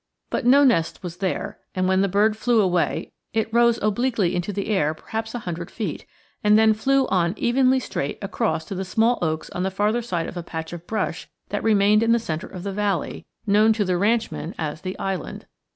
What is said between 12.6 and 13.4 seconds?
the valley,